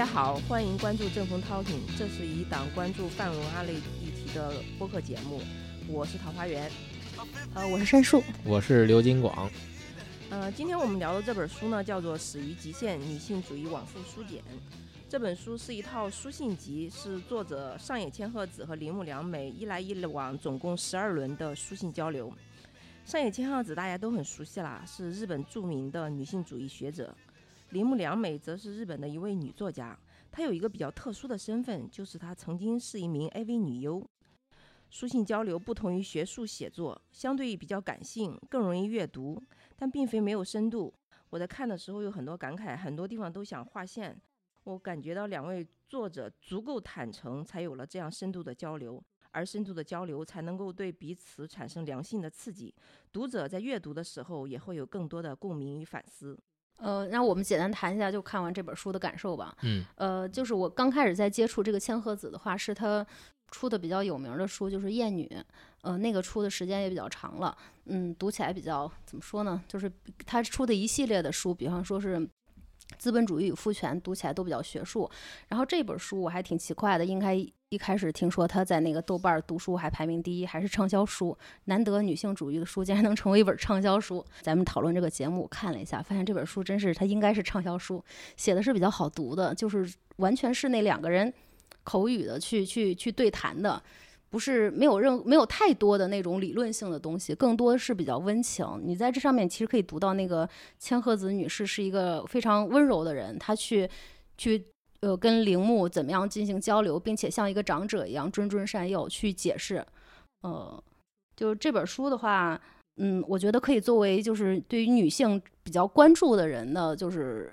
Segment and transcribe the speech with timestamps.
[0.00, 5.42] 家好，欢迎关注正风涛艇，这是一档关注泛文化类议题的播客节目。
[5.86, 6.70] 我是桃花源，
[7.52, 9.50] 呃，我是申树，我是刘金广。
[10.30, 14.38] 呃，今天我们聊的这本书呢，叫做《始于极限：女性主义往复书简》。
[15.06, 22.32] 这本书是一套书信集，是作者上野千鹤子和铃木良美一来一往，总共十二轮的书信交流。
[23.04, 27.14] 上野千鹤子大家都很熟悉啦，是日本著名的女性主义学者。
[27.70, 29.96] 铃木良美则是日本的一位女作家，
[30.28, 34.04] 她有一个比较特殊的身份，就是她曾经是一名 AV 女优。
[34.88, 39.40] 书信交流不同于学术写作，相对于比较感性，更容易阅读，
[39.76, 40.92] 但并非没有深度。
[41.28, 44.20] 我在看的时候有很多感慨，很多地方都想划线。
[44.64, 52.74] 我感觉到两位作者足够坦诚，才有了这样深度的交流，而深度的交流才能够对彼此产生良性的刺激。
[53.12, 56.36] 读者在阅读的时候也会有更多的共鸣与反思。
[56.80, 59.54] 呃，那我们简单谈一下就看完这本书的感受吧。
[59.62, 63.06] 嗯，呃，就是我刚开始在接触这个千鹤子的话，是他
[63.50, 65.26] 出的比较有名的书，就是《艳女》。
[65.82, 69.62] 呃，那个出的时间也比较长了，嗯，读起来比较怎么说呢？
[69.68, 69.90] 就是
[70.26, 72.28] 他出的一系列的书，比方说是。
[72.98, 75.08] 资本主义与父权读起来都比较学术，
[75.46, 77.36] 然后这本书我还挺奇怪的，应该
[77.70, 84.24] 一开始听说他在那个豆瓣读书还排名第一，还是畅销书，难得女性主义的书竟然能成为一本畅销书。
[84.40, 88.04] 咱们讨论这个节目，看了一下，发现这本书真是它应该是畅销书，
[88.36, 91.32] 写的是比较好读的，就是完全是那两个人
[91.84, 93.80] 口语的去去去对谈的。
[94.30, 98.66] 不是没有任没有太多的那种理论性的东西，更多是比较温情。
[98.82, 100.48] 你在这上面其实可以读到那个
[100.80, 103.88] 千鹤子女士是一个非常温柔的人，她去
[104.36, 104.64] 去
[105.00, 109.84] 呃跟铃木怎么样进行交流，并且像一个长者一样谆谆善诱去解释。
[110.42, 110.82] 呃，
[111.36, 112.60] 就是这本书的话，
[112.96, 117.52] 嗯，我觉得可以作为就是对于女性比较关注的人的，就是。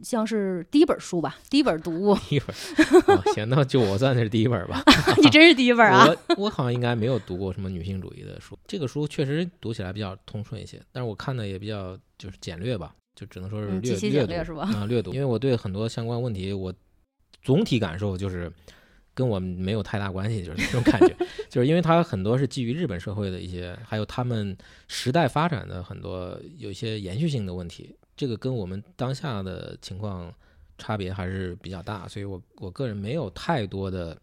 [0.00, 2.14] 像是第一本书吧，第一本读物。
[2.14, 2.54] 第一本，
[3.34, 4.80] 行，那就我算是第一本吧。
[5.20, 6.06] 你真是第一本啊！
[6.06, 8.56] 我我好像应该没有读过什么女性主义的书。
[8.64, 14.62] 这个书确实读起来比较通顺一些，但是我看的也比较就是简略吧，就只能说是略略读是吧？
[14.72, 16.72] 啊，略读，因为我对很多相关问题，我
[17.42, 18.52] 总体感受就是
[19.12, 21.16] 跟我没有太大关系，就是那种感觉，
[21.50, 27.92] 就是因为它很多是基于日本社会的一些，还有他们时代发展的很多有一些延续性的问题。
[28.16, 30.32] 这个跟我们当下的情况
[30.76, 34.16] 差别还是比较大，所以我我个人没有太多的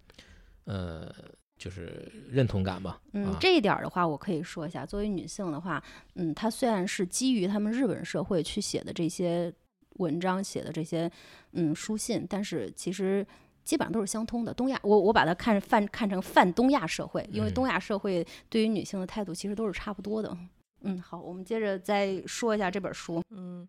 [0.63, 1.13] 呃，
[1.57, 3.01] 就是认同感吧。
[3.13, 4.85] 嗯，这一点的话，我可以说一下。
[4.85, 5.83] 作为女性的话，
[6.15, 9.53] 嗯，她虽然是基于他们日本社会去写的这些
[9.97, 11.09] 文章、写的这些
[11.53, 13.25] 嗯书信，但是其实
[13.63, 14.53] 基本上都是相通的。
[14.53, 20.37] 东亚，我我把它看泛看成泛东亚社会，因为东亚社会对于女性的态度其实都是差不多的。
[20.81, 23.23] 嗯，好，我们接着再说一下这本书。
[23.29, 23.67] 嗯，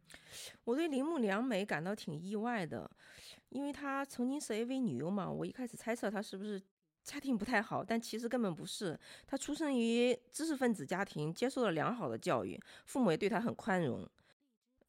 [0.65, 2.91] 我对铃木良美感到挺意外的，
[3.49, 5.31] 因为她曾经是 AV 女优嘛。
[5.31, 6.61] 我一开始猜测她是不是
[7.07, 8.99] 家庭不太好，但其实根本不是。
[9.29, 14.05] 他出生于知识分子家庭，接受了良好的教育，父母也对他很宽容。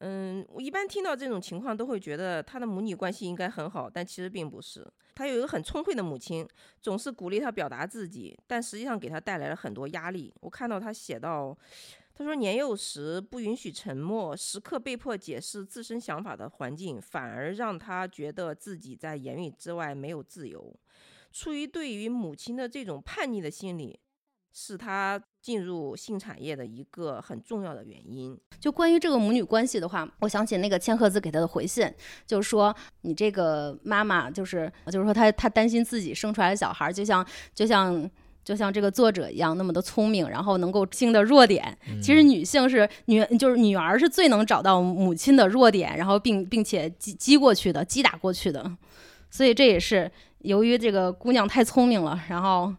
[0.00, 4.84] 嗯，我一般听到这种情况都会觉得他的母女关系应该很好，但其实并不是。
[5.14, 6.46] 他有一个很聪慧的母亲，
[6.82, 10.34] 总是鼓励他表达自己，但实际上给他带来了很多压力。
[10.40, 11.56] 我看到他写到。
[12.14, 20.74] 他说，年幼时不允许沉默，时刻被迫解释自身想法的环境，反而让他觉得自己在言语之外没有自由。
[21.32, 23.98] 出于对于母亲的这种叛逆的心理，
[24.52, 28.38] 是他进入性产业的一个很重要的原因。
[28.60, 31.88] 就关于这个母女关系的话，我想起那个千鹤子给他的回信，
[32.26, 38.10] 就是说你这个妈妈，就是就是说她她担心自己生出来的小孩，就像就像。
[38.44, 41.76] 就像这个作者一样那么的聪明，然后能够性的弱点。
[42.00, 48.74] 其实女性是女，就是女儿是最能找到母亲的弱点，然后并并且击击过去的，击打过去的。
[49.30, 50.10] 所以这也是
[50.40, 52.74] 由于这个姑娘太聪明了，然后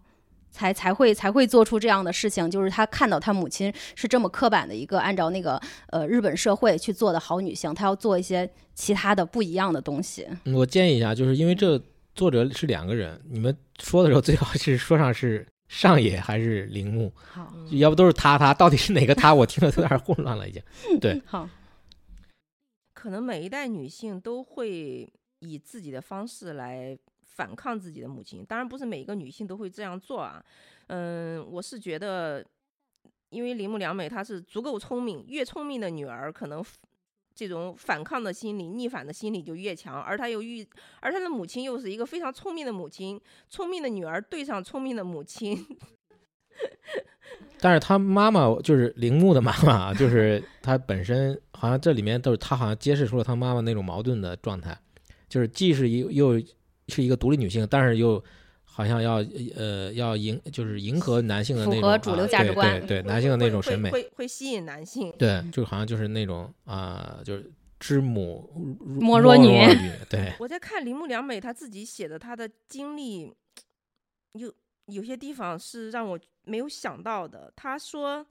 [0.49, 2.49] 才才会才会做出这样的事情。
[2.49, 10.27] 就是她看到她母亲是这么刻板的一个按照那个呃日本社会去做的好女性，她要做一些其他的不一样的东西。
[10.55, 11.81] 我建议一下，就是因为这
[12.15, 15.47] 作者是两个人，你们说的时候最好是说上是。
[15.69, 17.13] 上野还是铃木？
[17.15, 19.31] 好，要不都是他他，到底是哪个他？
[19.31, 20.59] 我听得有点混乱了，已经。
[20.99, 21.47] 对，好。
[22.91, 25.07] 可能每一代女性都会
[25.37, 26.97] 以自己的方式来
[27.39, 30.43] 反抗自己的母亲，当然不是每一个女性都会这样做啊。
[30.87, 32.45] 嗯，我是觉得，
[33.29, 36.61] 因为铃木良美她是足够聪明，越聪明的女儿可能。
[37.35, 40.67] 这种反抗的心理、逆反的心理就越强，而他又遇，
[40.99, 45.65] 而他的母亲又是一个非常聪明的母亲，聪明的女儿对上聪明的母亲。
[47.61, 54.77] 但是他妈妈就是铃木的妈妈，就是 他本身好像这里面都是他好像揭示出了他妈妈那种矛盾的状态，
[55.29, 56.33] 就是既是一又
[56.89, 58.21] 是一个独立女性，但是又
[58.63, 59.23] 好像要
[59.55, 65.13] 呃要迎就是迎合男性的那种符合主流啊价值观对对对男性的那种审美，会会会吸引男性。
[65.17, 68.51] 对，就好像就是那种啊、就是知母
[68.85, 73.33] 莫若女女， 对，我在看铃木良美她自己写的她的经历，
[74.33, 74.53] 有
[74.85, 77.51] 有些地方是让我没有想到的。
[77.55, 78.25] 她说，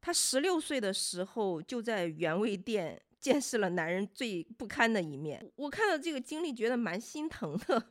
[0.00, 5.50] 她十六岁的时候就在原味店见识了男人最不堪的一面。
[5.56, 7.82] 我看到这个经历，觉得蛮心疼的，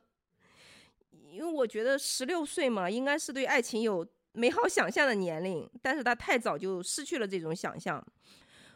[1.31, 8.03] 因为我觉得十六岁嘛，应该是对爱情有美好想象的年龄，但是他太早就失去了这种想象。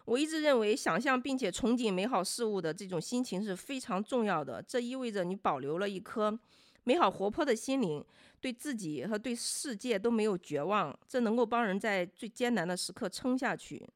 [0.05, 4.61] 我一直认为，想象并且憧憬美好事物的这种心情是非常重要的。
[4.61, 6.37] 这意味着你保留了一颗
[6.83, 8.03] 美好活泼的心灵，
[8.39, 13.87] 对自己和对世界都没有绝望，这能够帮人在最艰难的时刻撑下去。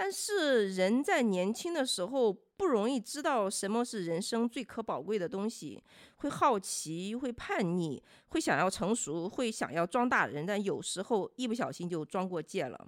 [0.00, 5.82] 但是人在年轻的时候不容易知道什么是人生最可宝贵的东西，
[6.18, 12.86] 会好奇，会叛逆，会想要成熟，会想要装大人，但有时候一不小心就装过界了。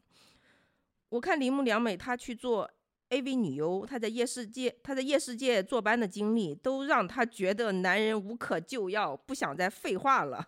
[1.08, 2.70] 我看铃木良美她去做
[3.08, 10.46] AV 女优，她在夜世界，她在夜世界坐班的经历，都让她觉得男人无可救药，不想再废话了。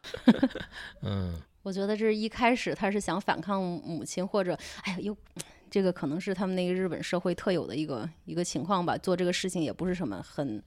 [1.02, 5.16] 嗯我觉得这是一开始她是想反抗母亲，或者哎呀，又
[5.72, 8.94] 这个可能是他们那个日本社会特有的一个一个情况吧。
[8.94, 10.62] 做这个事情也不是什么很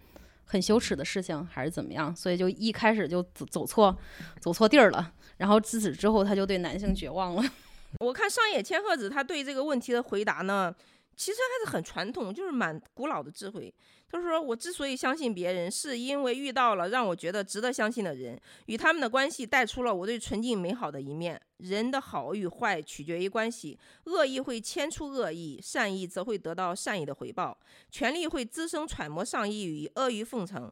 [0.46, 3.96] 很羞耻的事情，还是怎么样，所以就一开始就走走错
[4.42, 5.14] 走错地儿了。
[5.38, 7.44] 然后自此之后，他就对男性绝望了。
[8.02, 10.74] 我看上野千鹤子他对这个问题的回答呢，
[11.16, 13.72] 其实还是很传统，就是蛮古老的智慧。
[14.16, 21.40] 就是说：“我之所以相信别人，是因为遇到了让我觉得值得相信的人，与他们的关系带出了我对纯净美好的一面。
[21.58, 27.58] 人的好与坏取决于关系，恶意会牵出恶意，善意则会得到善意的回报。
[27.92, 30.72] 权力会滋生揣摩上意与阿谀奉承。”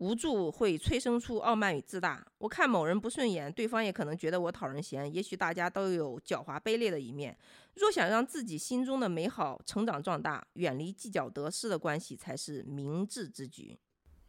[0.00, 2.26] 无助会催生出傲慢与自大。
[2.38, 5.12] 我看某人不顺眼，对方也可能觉得我讨人嫌。
[5.12, 7.36] 也许大家都有狡猾卑劣的一面。
[7.74, 13.78] 若想让自己心中的美好成长壮大，远离计较得失的关系才是明智之举。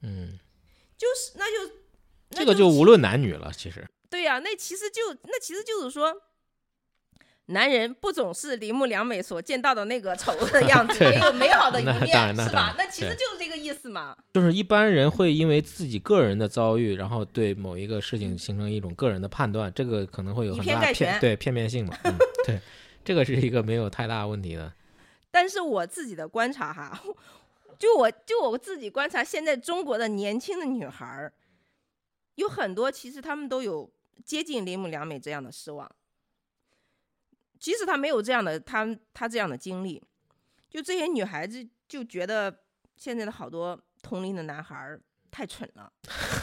[0.01, 0.37] 嗯，
[0.97, 1.73] 就是，那就
[2.31, 6.13] 那这个就无论男女了，其实，对呀、那其实就那其实就是说，
[7.51, 12.35] 男人不总是铃木良美所见到的那个丑恶的样子， 对也有美好的一面？
[12.35, 14.17] 是吧那其实就是这个意思嘛。
[14.33, 21.97] 就是一般人会因为自己个人的遭遇，然后对某一个事情形成一种个人的判断，这个可能会有以很大对片面性嘛。
[22.03, 22.13] 嗯，
[22.45, 22.59] 对，
[23.05, 24.73] 这个是一个没有太大问题的。
[25.31, 27.01] 但是我自己的观察哈，
[27.79, 31.33] 就我就我自己观察，现在中国的年轻的女孩儿，
[32.35, 33.89] 有很多其实她们都有
[34.25, 35.89] 接近铃木良美这样的失望。
[37.61, 40.03] 即使她没有这样的她她这样的经历，
[40.67, 42.53] 就这些女孩子就觉得
[42.97, 44.99] 现在的好多同龄的男孩儿
[45.29, 45.91] 太蠢了，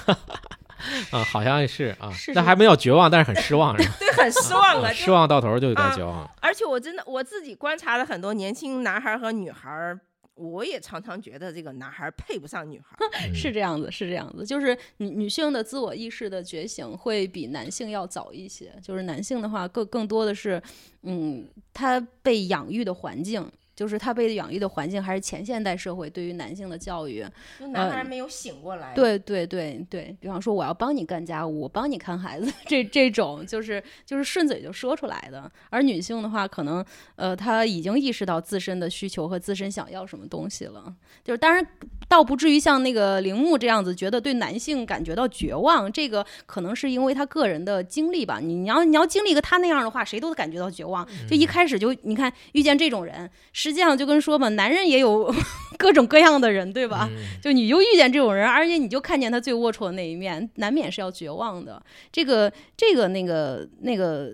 [1.11, 3.95] 啊，好像是啊，是是但还没有绝望，但是很失望，是吧？
[3.99, 4.95] 对，很失望了。
[4.95, 6.31] 失望到头就有点啊绝望。
[6.41, 9.99] 而且我真的我自己观察了很多年轻男孩儿和女孩儿，
[10.39, 12.97] 我也常常觉得这个男孩配不上女孩。
[13.35, 18.73] 是这样子，是这样子，就是女女性的自我意识的觉醒会比男性要早一些。
[18.83, 20.63] 就是男性的话，更更多的是，
[21.03, 27.25] 嗯，他被养育的环境，就是他被养育的环境，还是前现代社会对于男性的教育。
[27.61, 28.93] 就男孩没有醒过来。
[28.93, 35.49] 对对对对，比方说我要帮你干家务，我帮你看孩子，这这种就是就是顺嘴就说出来的。
[35.71, 40.93] 而女性的话，可能呃，她已经意识到自身的需求和自身想要什么东西了。
[41.23, 41.65] 就是当然，
[42.09, 45.91] 倒不至于像那个铃木这样子，觉得对男性感觉到绝望。
[45.93, 48.41] 这个可能是因为他个人的经历吧。
[48.41, 51.07] 你你要你要经历一个他那样的话，谁都感觉到绝望。
[51.29, 53.31] 就一开始就你看遇见这种人，
[53.69, 55.31] 实际上就跟说嘛，男人也有
[55.77, 57.07] 各种各样的人，对吧？
[57.13, 61.81] 嗯就你就遇见这种人，而且你就看见他最龌龊的那一面，难免是要绝望的。
[62.11, 64.33] 这个这个那个那个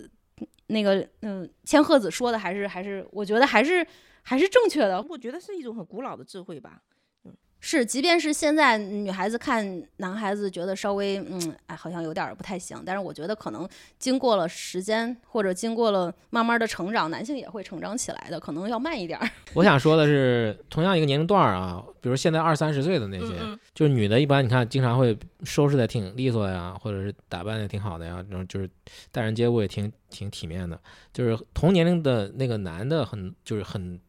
[0.67, 3.85] 那个嗯，千鹤子说的还是还是，我觉得还是
[4.21, 5.01] 还是正确的。
[5.09, 6.81] 我觉得是一种很古老的智慧吧。
[7.67, 13.67] 是，即便是现在女孩子看男孩子觉得稍微嗯，哎，好像有点儿不太行，但是我觉得可能
[13.97, 19.27] 经过了时间或者经过了慢慢的成长，男性也会成长起来的，可能要慢一点儿。
[19.55, 28.69] 我想说的是，同样一个年龄段儿啊，比如现在二三十岁的那些，嗯就是女的，一般你看经常会收拾的挺利索呀，或者是打扮的挺好的呀，然后就是
[29.11, 30.79] 待人接物也挺挺体面的。
[31.11, 33.99] 就是同年龄的那个男的很就是很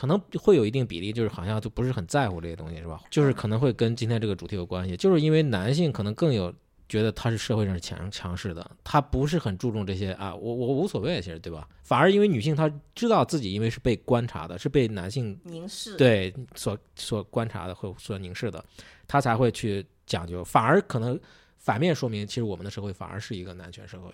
[0.00, 3.02] 可能会有一定比例，就是好像就不是很在乎这些东西，是吧？
[3.10, 6.50] 就是可能会跟今天这个主题有关系，就是因为男性可能更有。
[6.88, 11.68] 觉得他是社会上是强强势的，他不是很注重这些啊，我我无所谓，其实对吧？
[11.84, 18.64] 反而因为女性她知道自己因为是被观察的，是被男性凝视。，对所所观察的或所凝视的，
[19.06, 21.16] 她才会去讲究，反而可能
[21.58, 24.10] 反面说明，其实我们的社会反而是一个男权社会。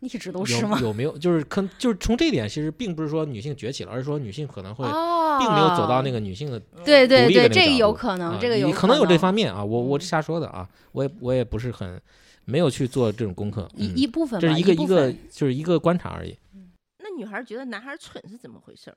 [0.00, 0.78] 一直都是吗？
[0.80, 12.00] 有有没有就是可就是从这一点，其实并不是说女性崛起了，而是说女性可能会哦，并没有走到那个女性的对对独立的对，这有可能，啊这个有你可能有这方面啊，我我嗯瞎说的啊，我也我也不是很
[12.44, 16.36] 没有去做这种功课，嗯一一部分，这是一个部一个就是一个观察而已。
[16.98, 18.94] 那女孩觉得男孩蠢是怎么回事？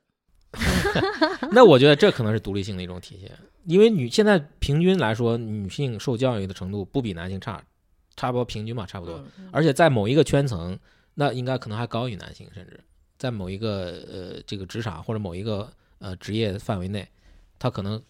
[1.53, 3.31] 那我觉得这可能是独立性的一种体现，
[3.65, 7.63] 因为女现在平均来说，女性受教育的程度不比男性差，
[8.15, 9.23] 差不多平均嘛，差不多。
[9.37, 10.77] 嗯而且在某一个圈层，
[11.13, 12.79] 那应该可能还高于男性，甚至
[13.17, 17.07] 在某一个呃这个职场或者某一个呃职业范围内，
[17.59, 18.01] 他可能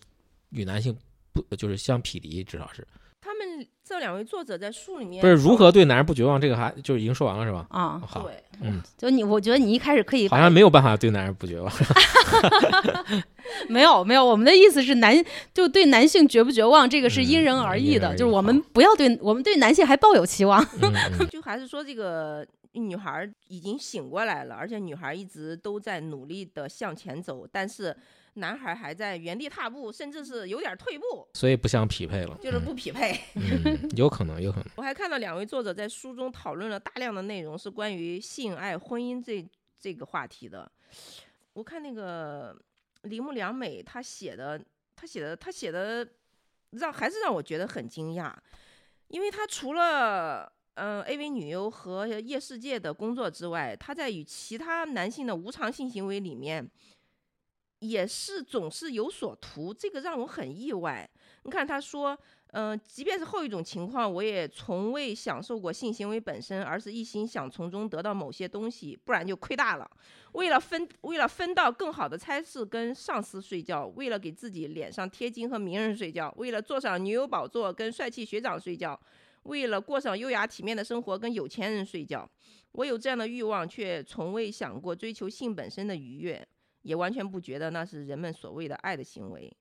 [0.50, 0.98] 与男性
[1.34, 2.86] 不就是相匹敌，至少是
[3.23, 6.41] 他们这两位作者在书里面不是如何对男人不绝望？
[6.41, 7.67] 这个还就已经说完了是吧？
[7.69, 11.71] 啊，好，对，嗯，就你，我觉得你一开始可以好像没有办法对男人不绝望。
[13.69, 15.15] 没有没有，我们的意思是男
[15.53, 20.59] 就对男性绝不绝望，这个是因人嗯而异的，就是我们不要对我们对男性还抱有期望。
[20.81, 27.95] 嗯嗯 就还是说这个女孩儿已经醒过来了，而且女孩儿一直都在努力的向前走，但是
[28.35, 32.38] 男孩儿还在原地踏步，甚至是有点儿退步，所以不相匹配了。
[32.41, 33.19] 就是不匹配。
[33.97, 34.67] 有可能，有可能。
[34.77, 39.45] 我还看到两位作者在书中讨论了大量的内容，是关于性爱、婚姻这
[39.79, 40.71] 这个话题的。
[41.53, 42.57] 我看那个
[43.03, 44.63] 铃木良美她写的，
[44.95, 46.07] 她写的，她写的
[46.69, 48.33] 让还是让我觉得很惊讶，
[49.09, 56.65] 因为她除了嗯 AV 女优和夜世界的工作之外，她在与其他男性的无偿性行为里面，
[57.81, 61.07] 也是总是有所图，这个让我很意外。
[61.43, 62.17] 你看他说。
[62.53, 69.89] 嗯、即便是后一种情况，我也从未享受过性行为本身，而是一心想从中得到某些东西，不然就亏大了。
[70.33, 79.00] 为了分，为了分到更好的差事跟上司睡觉，为了给自己脸上贴金和名人睡觉，为了坐上女友宝座跟帅气学长睡觉，
[79.43, 82.29] 为了过上优雅体面的生活跟有钱人睡觉。
[82.73, 86.45] 我有这样的欲望，却从未想过追求性本身的愉悦，
[86.81, 89.51] 也完全不觉得那是人们所谓的爱的行为。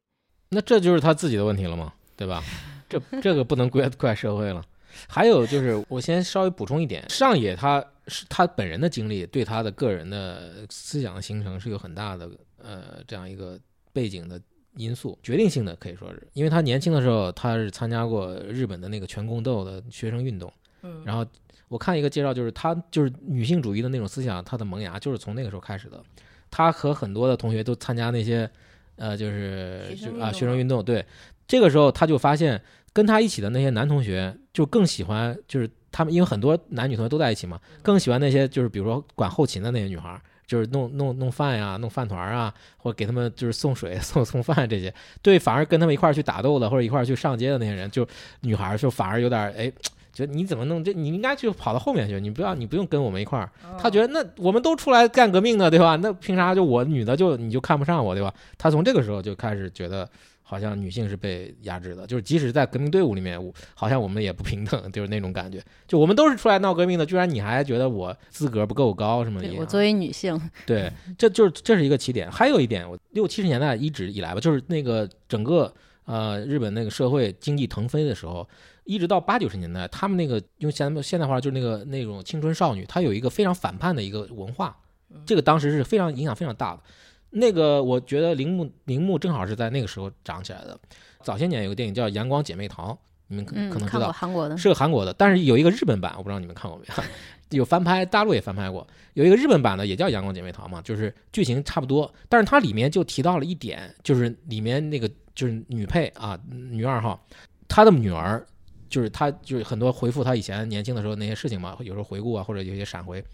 [0.51, 2.43] 那这就是他自己的问题了嘛，对吧？
[2.89, 4.65] 这 这个不能怪怪社会了。
[5.09, 12.29] 还有就是，我先稍微补充一点，上野他是他本人的经历，对他的个人的思想的形成是有很大的
[12.61, 13.57] 呃这样一个
[13.93, 14.41] 背景的
[14.75, 21.25] 因素，决定性的可以说是，因为他年轻的时候他是参加过日本的那个全共斗的学生运动，嗯然后
[21.69, 26.03] 我看一个介绍，就是他就是女性主义的那种思想，他的萌芽就是从那个时候开始的。
[26.51, 28.51] 他和很多的同学都参加那些，
[28.97, 30.85] 呃，就是就啊学生运动。
[30.85, 31.05] 对，
[31.47, 32.61] 这个时候他就发现，
[32.93, 40.21] 跟他一起的那些男同学就更喜欢，就是他们因为很多男女同学都在一起嘛，更喜欢那些就是比如说管后勤的那些女孩儿。
[40.51, 44.93] 就是弄弄弄饭呀，弄饭团儿啊，或者给他们就是送水、 送送饭这些，
[45.23, 48.05] 对，反而跟他们一块儿去打斗的，或者一块儿去上街的那些人，就
[48.41, 49.73] 女孩儿就反而有点儿哎，
[50.21, 50.93] 觉得你怎么弄这？
[50.93, 53.51] 你应该就跑到后面去，你不要你不用跟我们一块儿。
[53.79, 55.97] 他觉得得那我们都出来干革命的，对吧？
[55.97, 58.33] 那凭啥就我女的就你就看不上我，对吧？
[58.59, 60.09] 他从这个时候就开始觉得，
[60.43, 65.63] 好像女性是被压制的，就是即使在革命队伍里面，我好像我们也不平等， 就是那种感觉。
[65.87, 69.55] 就我们都是出来闹革命的，居然你还觉得我资格不够高什么一样？
[69.55, 72.31] 对我作为女性，对，这就是这是一个起点。
[72.31, 75.73] 还有一点，我六七十年代一直以来吧，就是那个整个
[76.05, 78.47] 呃日本那个社会经济腾飞的时候，
[78.91, 84.77] 一直到八九十年代，他们那个用现现代话就是那个那种青春少女，她有一个非常反叛的一个文化，
[85.25, 86.83] 这个当时是非常影响非常大的。
[87.31, 90.77] 那个我觉得铃木铃木正好是在那个时候长起来的。
[91.23, 92.93] 早些年有个电影叫《阳光姐妹淘》，
[93.29, 97.05] 你们可嗯，可能知道，韩国的，是个韩国的，但是有一个日本版，我不知道你们看过没有？
[97.59, 98.85] 有翻拍，大陆也翻拍过。
[99.15, 107.25] 有一个日本版的也叫《阳光姐妹淘》嘛，就是剧情差不多，但是它里面就提到了一点，就是里面那个就是女配啊，女二号，
[107.69, 108.45] 她的女儿，
[108.91, 113.25] 就是他就是很多回复他以前年轻的时候那些事情嘛，有时候回顾啊，或者有些闪回，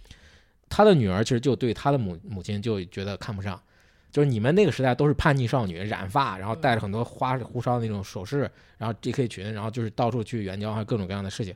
[0.68, 3.60] 他的女儿其实就对他的母母亲就觉得看不上。
[4.12, 11.54] 就是你们那个时代都是叛逆少女，染发，然后戴着很多花里胡哨的那种首饰，然后 JK 裙，然后就是到处去援交，还有各种各样的事情。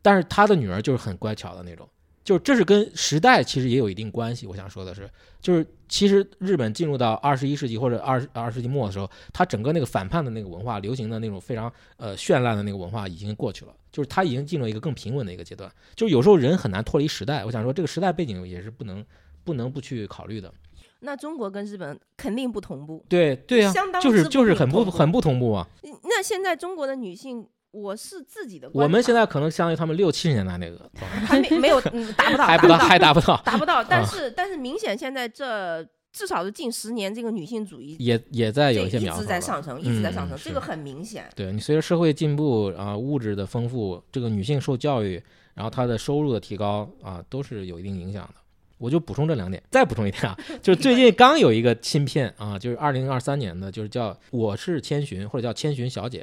[0.00, 1.86] 但是他的女儿就是很乖巧的那种，
[2.28, 4.46] 就是这是跟时代其实也有一定关系。
[4.46, 5.08] 我想说的是，
[5.40, 15.72] 就是其实日本进入到二十一世纪或者二二世纪末的时候，它整个那个反叛的那个文化，流行的那种非常呃绚烂的那个文化已经过去了，就是它已经进入一个更平稳的一个阶段。
[15.96, 19.02] 就是有时候人很难脱离时代，我想说这个时代背景也是不能
[19.42, 20.52] 不能不去考虑的。
[21.00, 23.02] 那中国跟日本肯定不同步。
[23.08, 25.66] 对对呀、相当就是就是很不很不同步啊。
[25.82, 30.90] 嗯那现在中国的女性，我是自己的，我们现在可能相当于他们六七十年代那个，
[31.26, 33.36] 还没没有嗯达不到，还不到，还达不到。
[33.44, 41.28] 达不到，但啊是但是明显现在这至少是近十年这个女性主义也也在有一直一些苗头了在上升，一直在上升，这个很明显。
[41.36, 45.22] 对你随着社会进步啊，物质的丰富，这个女性受教育，
[45.54, 48.34] 然后她的收入的提高啊，都是有一定影响的。
[48.78, 56.22] 我就补充这两点，再补充一点啊，就是最近刚有一个新片啊，就是二零二三年的，就是叫《我是千寻》或者叫《千寻小姐》，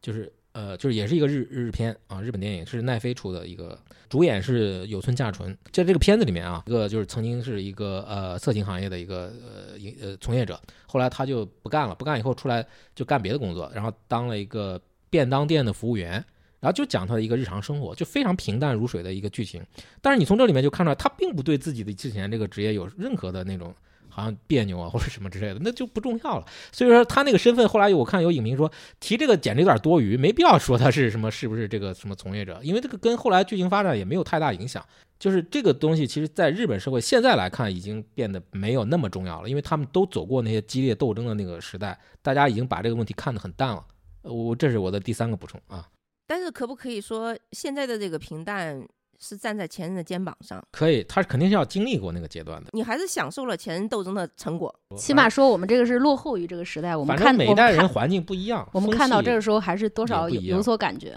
[0.00, 5.56] 就是呃，就是也是一个日日片啊，日本电影是奈飞出的一个，主演是有村架纯。
[5.70, 16.24] 在这个片子里面啊，一个就是曾经是一个呃色情行业的一个呃营呃从业者，后来他就不干了，不干以后出来就干别的工作，然后当了一个便当店的服务员。
[16.60, 19.62] 然后就讲他的一个日常生活，就非常平淡如水的一个剧情。
[20.02, 23.72] 但是你从这里面就看出来，他并不对自己的之前这个职业有任何的那种
[24.18, 26.46] 好像别扭啊或者什么之类的，那就不重要了。
[26.72, 28.70] 所以说他那个身份，后来我看有影评说
[29.00, 34.84] 提这个简直有点多余，没必要说他是什么是不是这个什么从业者，因为这个跟后来剧情发展也没有太大影响。
[35.18, 43.84] 就是这个东西，其实在日本社会现在来看，已经变得没有那么重要了，因为他们都走过那些激烈斗争的那个时代，大家已经把这个问题看得很淡了。
[44.22, 45.88] 我这是我的第三个补充啊。
[46.28, 48.80] 但是可不可以说，现在的这个平淡
[49.18, 50.64] 是站在前人的肩膀上？
[50.70, 52.70] 可以，他肯定是要经历过那个阶段的。
[52.72, 54.74] 你还是享受了前人斗争的成果。
[54.96, 61.14] 起码说我们这个是落后于这个时代，我们看每一代人环境不一样，我们看到这个时候还是多少有有所感觉。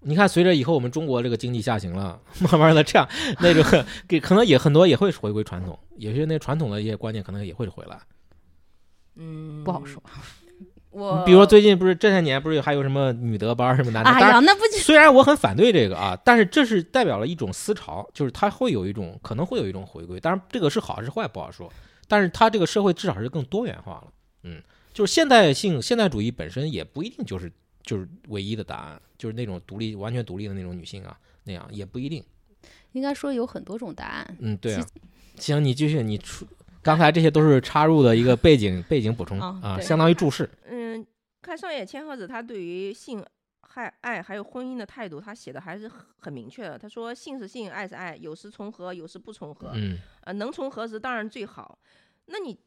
[0.00, 8.00] 你看，随着以后我们中国这个经济下行了， 慢慢的这样，那个给可能也很多也会回归传统，有些那传统的一些观念可能也会回来。
[9.14, 10.02] 嗯，不好说。
[10.92, 21.72] 我比如说最近不是这些年不是还有什么女德班什么男的，哎呀，那不虽然我很反对这个啊，但是这是代表了一种思潮，就是它会有一种可能会有一种回归，当然这个是好是坏不好说，
[22.06, 27.50] 但是它这个社会至少是更多元化了，嗯，就是现代性现代主义本身也不一定就是
[27.82, 32.22] 就是唯一的答案，就是那种独立完全独立的那种女性啊那样也不一定，
[32.92, 34.36] 应该说有很多种答案。
[34.40, 34.86] 嗯，对啊，
[35.38, 36.46] 行，你继续，你出
[36.82, 41.06] 刚才这些都是插入的一个背景背景补充啊相当于注释，嗯，
[41.40, 43.24] 看上野千鹤子，她对于性、
[43.74, 46.78] 爱爱还有婚姻的态度，她写的还是很很明确的。
[46.78, 49.70] 她说，性是性，爱是爱，有时重合，有时不重合。
[49.74, 51.78] 嗯，呃，能重合时当然最好。
[52.26, 52.58] 那你，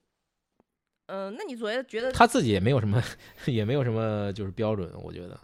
[1.08, 3.02] 呃，那你觉得觉得他自己也没有什么
[3.46, 5.40] 也没有什么就是标准，我觉得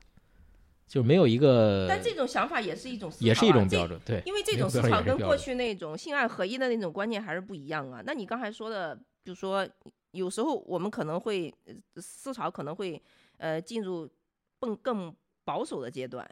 [0.92, 8.04] 就没有一个，但这种想法也是一种思也是一种标准，对，因为这种思考跟过去那种性爱合一的那种观念还是不一样啊。
[8.06, 9.66] 那你刚才说的，比如说，
[10.12, 13.02] 有时候我们可能会呃思潮可能会
[13.38, 14.06] 呃进入
[14.60, 16.30] 更更保守的阶段。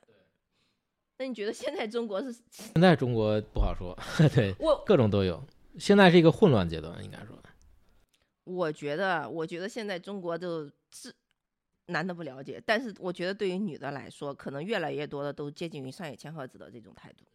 [1.20, 2.34] 那你觉得现在中国是？
[2.52, 3.98] 现在中国不好说，
[4.36, 5.42] 对，我各种都有。
[5.78, 7.34] 现在是一个混乱阶段，应该说，
[8.44, 11.16] 我觉得，我觉得现在中国就是
[11.90, 17.26] 男的不了解，但是我觉得对于女的来说，可能越来越多的都接近于上野千鹤子的这种态度。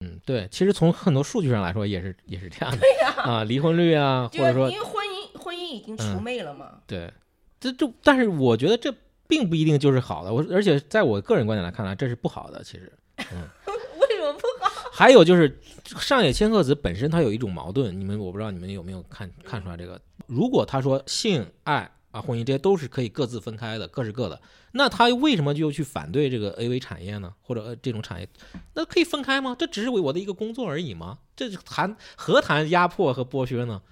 [0.00, 6.80] 嗯，对，其实从很多数据上来说，也是也是这样的对呀、啊，离婚率啊， 或者说因为婚姻婚姻已经除嗯魅了嘛。
[6.86, 7.12] 对，
[7.58, 8.94] 这就但是我觉得这
[9.26, 12.62] 并不一定就是好的，我而且在我个人观点来看来，这是不好的。
[12.62, 14.90] 其实 为什么不好？
[14.94, 20.00] 还有就是上野千鹤子本身她有一种矛盾，你们我不知道你们有没有看看出来这个？
[20.26, 24.40] 如果他说性爱啊婚姻这些都是可以各自分开的，各是各的，
[24.72, 27.34] 那他为什么就去反对这个 AV 产业呢？
[27.40, 28.28] 或者呃这种产业，
[28.74, 29.56] 那可以分开吗？
[29.58, 31.20] 这只是为我的一个工作而已吗？
[31.36, 33.82] 这谈何谈压迫和剥削呢？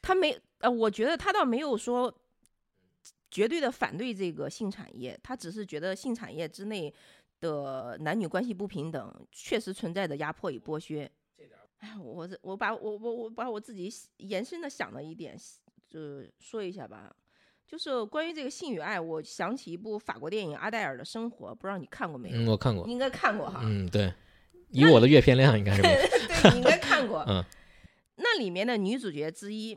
[0.00, 2.12] 他没呃，我觉得他倒没有说
[3.30, 6.92] 绝对的反对这个性产业，他只是觉得性产业之内
[7.40, 11.10] 的男女关系不平等确实存在着压迫与剥削。
[11.78, 15.36] 哎，我这我把我我我把我自己延伸的想了一点，
[15.90, 17.14] 就说一下吧。
[17.66, 22.36] 就是关于这个性与爱，我想起一部法国电影《阿黛尔的生活》，不知道你看过没有？
[22.36, 23.60] 嗯，我看过你，应该看过哈。
[23.64, 24.12] 嗯，对，
[24.70, 27.24] 以我的阅片量应该是 对，你应该看过。
[27.26, 27.44] 嗯，
[28.16, 29.76] 那里面的女主角之一，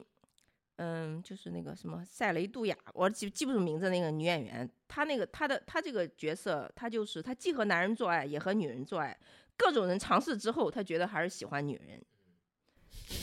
[0.75, 9.17] 嗯，就是那个什么塞雷杜雅，我记记不住名字那个女演员，她那个她的她这个角色，她就是她既和男人做爱，也和女人做爱，
[9.57, 11.99] 各种人尝试之后，她觉得还是喜欢女人。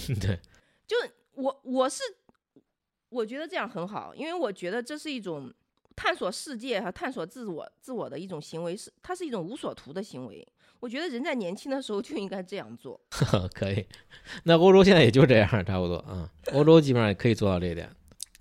[0.20, 0.40] 对，
[0.86, 0.96] 就
[1.34, 2.02] 我我是
[3.16, 5.52] 我觉得这样很好，因为我觉得这是一种
[5.96, 10.46] 探索世界和探索自我自我的一种行为，是它是一种无所图的行为。
[10.78, 13.00] 我觉得人在年轻的时候就应该这样做。
[13.54, 13.86] 可以。
[14.44, 16.30] 那欧洲现在也就这样，差不多啊。
[16.52, 17.90] 欧洲基本上也可以做到这一点。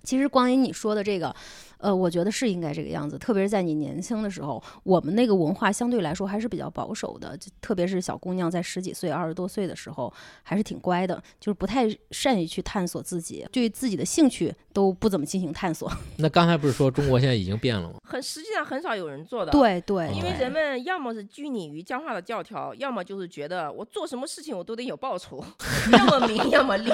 [0.02, 1.34] 其实关于你说的这个，
[1.78, 10.12] 呃，我觉得是应该这个样子，特别是在你年轻的时候，我们那个文化相对来说还是比较保守的，就特别是小姑娘在十几岁、二十多岁的时候，
[10.42, 15.90] 还是挺乖的，就是不太善于去探索自己，对自己的兴趣都不怎么进行探索。
[16.18, 17.94] 那刚才不是说中国现在已经变了吗？
[18.04, 19.52] 很实际上很少有人做的。。
[19.52, 25.44] 对对，因为人们要么是拘泥于僵化的教条，要么就是觉得我做什么事情我都得有报酬，
[25.92, 26.90] 要么名要么利，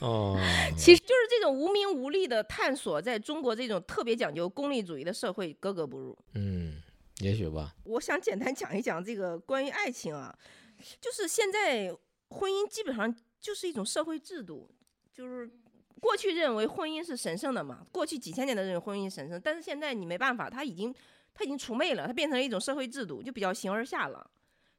[0.00, 0.38] 哦，
[0.76, 6.16] 其实就是这种无名无利的探索，在中国这种特别讲究功利主义的社会格格不入。
[6.34, 6.80] 嗯，
[7.18, 7.74] 也许吧。
[7.84, 10.36] 我想简单讲一讲这个关于爱情啊，
[11.00, 11.94] 就是现在
[12.28, 14.70] 婚姻基本上就是一种社会制度，
[15.12, 15.50] 就是
[16.00, 20.94] 过去认为婚姻是神圣的嘛，过去几千年的认为婚姻神圣，但是现在你没办法，它已经
[21.34, 24.30] 它已经除魅了，它变成了一种社会制度，就比较形而下了。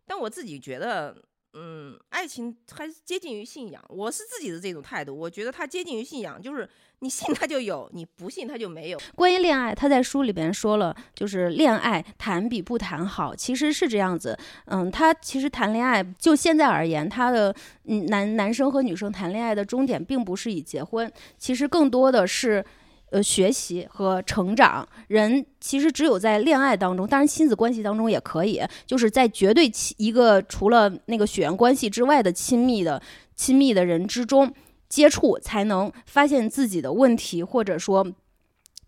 [0.06, 6.68] 但我自己觉得，嗯，爱情还是接近于信仰，我是自己的这种态度，我觉得它接近于信仰，就是
[7.00, 9.00] 你信它就有，你不信它就没有。
[9.16, 14.38] 关于恋爱，他在书里边说了，就是恋爱谈比不谈好，其实是这样子。
[14.66, 22.64] 嗯，他其实谈恋爱，就现在而言，他的男男生和女生谈恋爱的终点并不是以结婚，其实更多的是。
[23.12, 33.02] 呃，学习和成长，人其实只有在恋爱当中，当然亲子关系当中也可以，就是在绝对亲一个除了那个血缘关系之外的亲密的
[33.36, 34.54] 亲密的人之中
[34.88, 38.08] 接触，才能发现自己的问题，或者说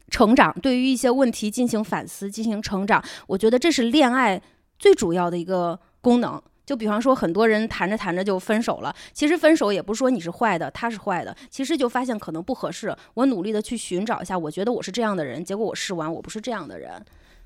[0.10, 4.42] 成长，对于一些问题进行反思、进行成长，我觉得这是恋爱
[4.80, 6.42] 最主要的一个功能。
[6.66, 12.96] 就比方说，很多人谈着谈着就分手了，其实分手也不是说你是坏的，他是坏的，其实就发现可能不合适。
[13.14, 17.04] 我努力的去寻找一下，我觉得我是这样的人，结果我试完我不是这样的人。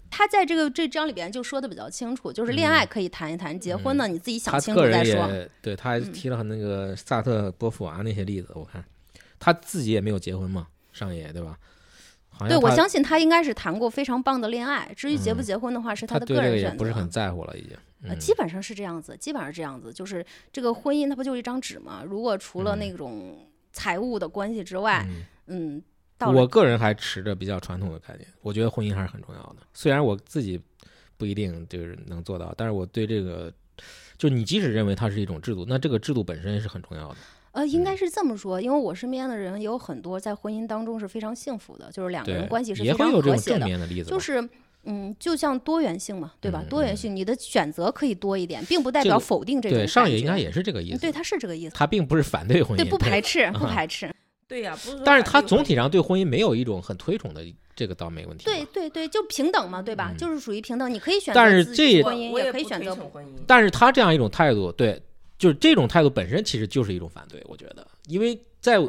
[0.10, 5.28] 他在这个这章里边就说的比较清楚，就是恋爱可以谈一谈，结婚呢你自己想清楚再说。
[5.28, 8.84] 也对，他还嗯提了很那个萨特、波伏娃那些例子，我看
[9.38, 11.58] 他自己也没有结婚嘛，上野对吧？
[12.48, 14.92] 对，我相信他应该是谈过非常棒的恋爱。
[14.96, 16.74] 至于结不嗯结婚的话，是他的个个人选择。
[16.74, 17.72] 也不是很在乎了，已经。
[18.04, 22.04] 呃，嗯基本上是这样子，基本上是这样子，就是这个婚姻它不就是一张纸吗？
[22.06, 25.84] 如果除了那种财务的关系之外，嗯嗯，
[26.18, 29.58] 到我个人还持着比较传统的概念，我觉得婚姻还是很重要的。
[29.74, 30.62] 虽然我自己
[31.18, 33.52] 不一定就是能做到，但是我对这个，
[34.18, 37.16] 就你即使认为它是一种制度，那这个制度本身是很重要的。
[37.58, 44.48] 呃，应该嗯是这么说，因为我身边的人也有很多在婚姻当中是非常幸福的，就是两个人关系，是也非常会有这种正和谐的，面的例子，就是。
[44.90, 46.64] 嗯，就像多元性嘛，对吧？
[46.70, 50.98] 多元性，你的选择可以多一点，并不代表否定这种对上野应该也是这个意思。
[51.00, 54.10] 对，他是这个意思，他并不是反对婚姻，对，不排斥，不啊排斥。
[54.48, 57.44] 对呀、不是但是他总体上对婚姻没有一种很推崇的，
[57.76, 58.46] 这个倒没问题。
[58.46, 60.12] 对对对，就平等嘛，对吧？
[60.14, 63.30] 嗯就是属于平等，你可以选择但是自己这婚姻，我也可以选择不婚姻。
[63.46, 65.02] 但是他这样一种态度，对，
[65.38, 68.80] 就是这种态度本身其实就是一种反对，我觉得，因为在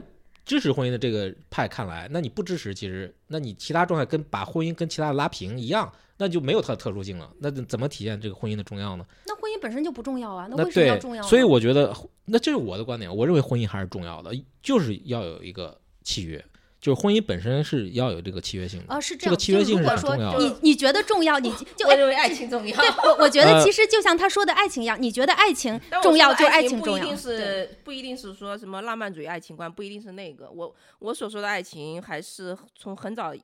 [0.45, 7.31] 支持婚姻的这个派看来，那你不支持，其实那你其他状态跟把婚姻跟其他的拉平一样，那就没有它的特殊性了。
[7.39, 9.05] 那怎么体现这个婚姻的重要呢？
[9.27, 11.29] 那婚姻本身就不重要啊，那那为什么要重要，呢？
[11.29, 14.33] 所以我觉得，那这是我的观点，我认为婚姻还是重要的，
[14.63, 16.43] 就是要有一个契约，
[16.81, 18.95] 就是婚姻本身是要有这个契约性的。
[18.95, 19.35] 啊，是这个样。
[19.35, 22.77] 就契约性是如果说很重要的你你觉得重要，你就哎我认为爱情重要。
[22.77, 27.05] 对我我觉得呃其实就像他说的爱情一样，你觉得爱情重要，就爱不一定情重要。
[27.05, 30.51] 对是不一定是说什么浪漫主义爱情观，不一定是那个。
[30.51, 33.35] 我我所说的爱情，还是从很早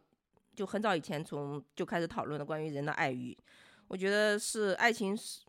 [0.54, 3.36] 就很早以前从就开始讨论的关于人的爱欲。
[3.88, 5.40] 我觉得是爱情是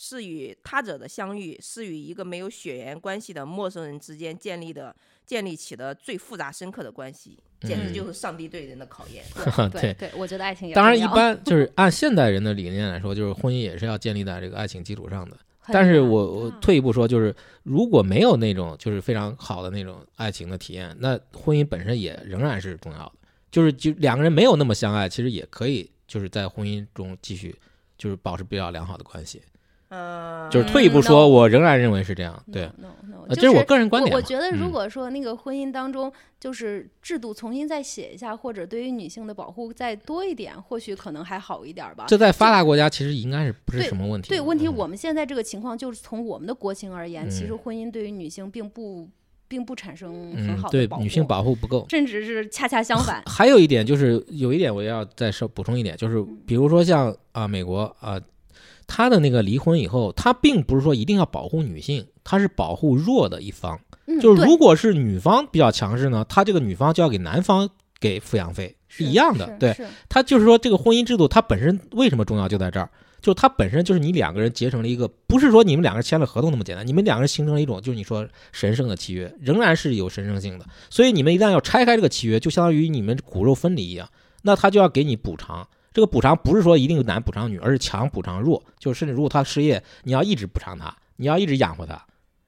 [0.00, 4.94] 是与他者的相遇，是与一个没有血缘关系的陌生人之间建立的
[5.26, 9.24] 建立起的最复杂深刻的关系，简直嗯就是上帝对人的考验。
[9.72, 15.36] 对对，我觉得爱情也当然，一般 就是按现代人的理念来说，就是婚姻也是要建立在这个爱情基础上的。
[15.70, 17.34] 但是我我嗯退一步说，就是
[17.64, 23.12] 如果没有那种就是非常好的那种爱情的体验，那婚姻本身也仍然是重要的。
[23.50, 27.54] 就是就两个人没有那么相爱，其实也可以就是在婚姻中继续
[27.98, 29.42] 就是保持比较良好的关系。
[29.90, 32.42] 嗯，就是退一步嗯说我仍然认为是这样。
[32.52, 34.12] 对，no no no，呃，就这是我个人观点。
[34.12, 42.04] 我我觉得，如嗯果说那个婚姻当中，就是制度重新再写一下，或者对于女性的保护再多一点，或许可能还好一点吧。
[42.06, 44.36] 这在发达国家其实应该是不是什么问题的？
[44.36, 49.08] 对，问题嗯我们现在这个情况就是从我们的国情而言，其实嗯婚姻对于女性并不
[49.48, 51.86] 并不产生很嗯好的保对女性护保护不够。
[51.88, 53.22] 甚至是恰恰相反。
[53.24, 58.20] 还有一点就是，有一点我要再说补充一点，就是嗯比如说像啊、美国啊、
[58.86, 63.78] 他的那个离婚以后，他并不是说一定要保护女性，他是保护弱的一方。
[64.06, 67.68] 嗯，就是如果是女方比较强势呢，他这个女方就要给男方
[68.00, 69.56] 给抚养费，是一样的。
[69.58, 69.76] 对，
[70.08, 72.88] 他就是说这个婚姻制度它本身为什么重要就在这儿，
[73.20, 80.64] 就它本身就是你两个人结成了一个，不是说你们两个人签了合同那么简单，你们两个人形成了一种就是你说神圣的契约，仍然是有神圣性的。
[80.88, 84.08] 所以你们一旦要拆开这个契约，就相当于你们骨肉分离一样，
[84.42, 85.68] 那他就要给你补偿。
[85.98, 92.00] 这个补偿不是说一定男补偿女，而是强补偿弱，就甚至如果他失业，你要一直补偿他，你要一直养活他，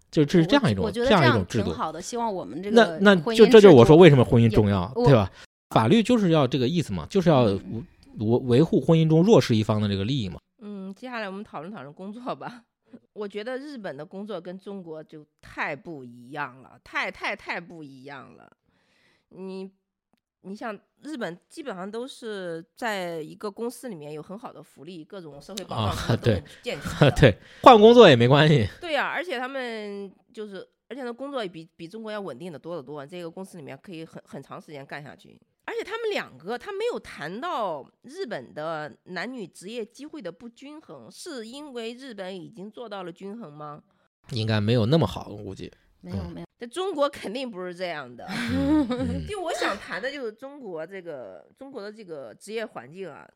[0.09, 1.73] 就这是这样一种我觉得样一种制度。
[1.73, 5.29] 好的，希望我们这那个那就这就是我说为什么婚姻重要，对吧？
[5.71, 7.85] 法律就是要这个意思嘛，就是要嗯
[8.19, 10.39] 维维护婚姻中弱势一方的这个利益嘛。
[10.61, 12.63] 嗯，接下来我们讨论讨论工作吧。
[13.15, 18.49] 我觉得日本的工作跟中国就太不一样了，太太太不一样了。
[19.31, 19.73] 你
[20.43, 27.17] 你像日本，基本上都是在一个公司里面有很好的福利，各种社会保啊障什么 都对很健全 的。
[27.21, 28.67] 对，换工作也没关系。
[28.81, 33.05] 对呀、而且他们就是，而且那工作也比比中国要稳定的多得多。
[33.07, 35.41] 这个公司里面可以很很长时间干下去。
[35.67, 43.83] 而且他们两个，他没有谈到日本的男女职业机会的不均衡，是因为日本已经做到了均衡吗？
[44.31, 45.71] 应该没有那么好，我估计。
[46.03, 48.27] 嗯没有没有，在中国肯定不是这样的。
[49.29, 53.29] 就我想谈的就是中国这个中国的这个职业环境啊，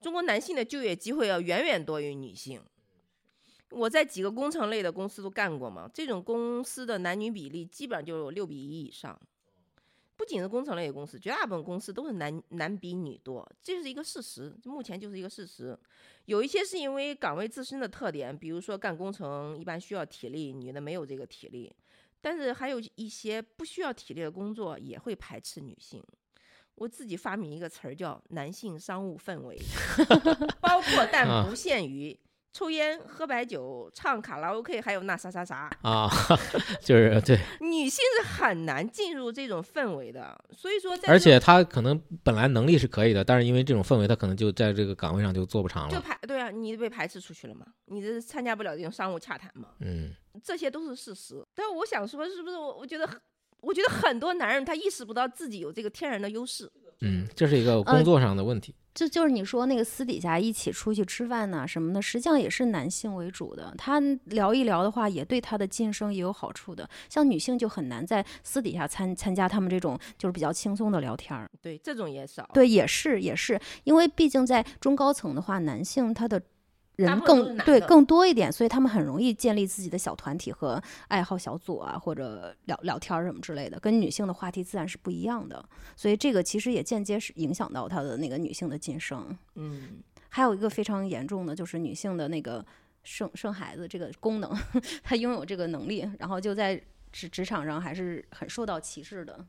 [0.00, 2.62] 中国男性的就业机会要远远多于女性。
[3.70, 9.20] 我在几个工程类的公司都干过嘛，这种公司的男女比例基本上就有六比一以上。
[10.16, 15.78] 不仅是工程类的公司，绝大部分公司都是男男比女多，这是一个事实，目前就是一个事实。
[16.24, 21.70] 有一些是因为岗位自身的特点，比如说干工程一般需要体力，女的没有这个体力。
[22.26, 26.02] 但是还有一些不需要体力的工作也会排斥女性。
[26.74, 29.56] 我自己发明一个词儿叫“男性商务氛围
[30.60, 32.18] ”，包括但啊不限于
[32.56, 35.70] 抽烟、喝白酒、唱卡拉 OK，还有那啥啥啥。
[35.82, 36.08] 啊，
[36.80, 46.00] 就是对，女性是很难进入这种氛围的，所以说在而且她可能本来能力是可以的，但是因为这种氛围，她可能就在这个岗位上就做不长了就。
[46.00, 49.68] 排对啊，你被排斥出去了嘛，你这参加不了这种商务洽谈嘛。
[49.80, 51.44] 嗯，这些都是事实。
[51.54, 53.20] 但我想说，是不是我我觉得很，
[53.60, 56.72] 我觉得很多男人他意识不到自己有这个天然的优势。
[57.02, 58.74] 嗯，这是一个工作上的问题。
[58.96, 63.74] 就就是你说那个私底下一起出去吃饭呐、什么的，实际上也是男性为主的。
[63.76, 66.88] 他聊一聊的话，也对他的晋升也有好处的。
[67.10, 71.46] 像女性就很难在私底下参参加他们这种就是比较轻松的聊天儿。
[71.60, 72.48] 对，这种也少。
[72.54, 76.40] 对，也是也是，因为毕竟在中高层的话，男性他的
[76.96, 85.62] 人更对更多一点，所以他们很容易建立自己的小团体和爱好小组啊，或者聊聊天儿什么之类的，跟女性的话题自然是不一样的。
[85.94, 89.36] 所以这个其实也间接是影响到他的那个女性的晋升。
[89.54, 92.64] 嗯，还有一个非常严重的就是女性的那个
[93.04, 94.50] 生生孩子这个功能，
[95.04, 96.82] 她拥有这个能力，然后就在
[97.12, 99.44] 职职场上还是很受到歧视的，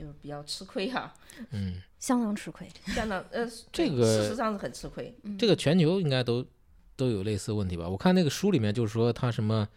[0.00, 1.12] 就是比较吃亏哈、
[1.50, 2.66] 嗯，相当吃亏。
[2.94, 5.14] 相当呃，这个事实上是很吃亏。
[5.38, 6.44] 这个全球应该都
[6.96, 7.86] 都有类似问题吧？
[7.86, 9.68] 我看那个书里面就是说他什么，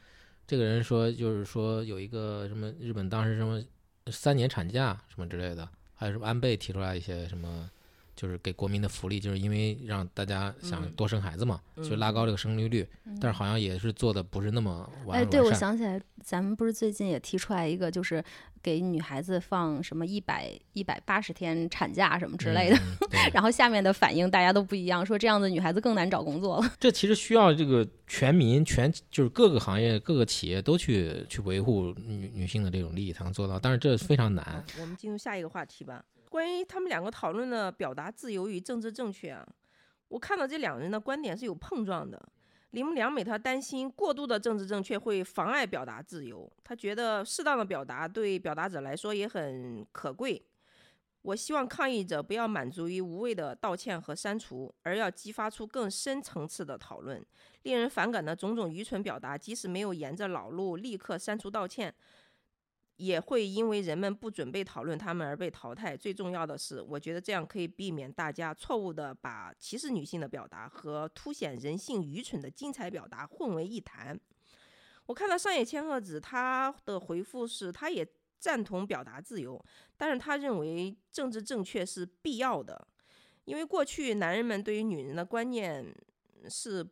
[0.48, 3.62] 这个人说就是说有一个什么日本当时什么
[4.10, 7.70] 三年产假什么之类的，还有什么安倍提出来一些什么。
[8.16, 12.88] 就是给国民的福利，就是因为让大家想嗯多生孩子嘛，就拉高这个生育率，
[13.20, 15.54] 但是好像也是做的不是那么完哎，对，我。
[15.54, 18.22] 想起来，咱们不是最近也提出来一个，就是
[18.62, 22.78] 给女孩子放什么一百一百八十天产假什么之类的，
[23.34, 26.72] 然后下面的反应大家都不一样，说这样子女孩子更难找工作了。
[26.80, 34.64] 这其实需要这个全民全就是各个行业各个企业都去去维护女女性的这种利益才能做到，但是这非常难啊。
[34.82, 36.04] 我们进入下一个话题吧。
[36.34, 39.48] 关于他们两个讨论的表达自由与政治正确啊，
[40.08, 42.20] 我看到这两人的观点是有碰撞的。
[42.72, 50.44] 铃木良美她担心过度的政治正确会妨碍表达自由，她觉得适当的表达对表达者来说也很可贵。
[51.22, 57.24] 我希望抗议者不要满足于无谓的道歉和删除，而要激发出更深层次的讨论。
[57.62, 61.94] 令人反感的种种愚蠢表达，即使没有沿着老路立刻删除道歉，
[62.98, 65.98] 也会因为人们不准备讨论他们而被淘汰。
[65.98, 74.20] 最重要的是，我觉得这样可以避免大家错误的把歧视女性的表达和凸显人性愚蠢的精彩表达混为一谈。
[75.06, 78.08] 我看到上野千鹤子他的回复是，他也
[78.40, 79.64] 赞同表达自由，
[79.98, 82.88] 但是他认为政治正确是必要的，
[83.46, 85.94] 因为过去男人们对于女人的观念
[86.50, 86.86] 是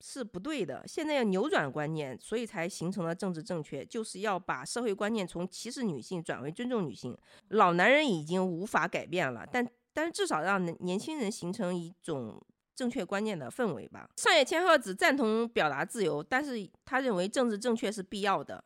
[0.00, 7.16] 是不对的，现在要扭转观念，所以才形成了政治正确，就是要把社会观念从歧视女性转为尊重女性。
[7.48, 12.40] 老男人已经无法改变了，但但是至少让年轻人形成一种
[12.76, 14.08] 正确观念的氛围吧。
[14.16, 18.62] 上野千鹤子赞同表达自由，但是他认为政治正确是必要的，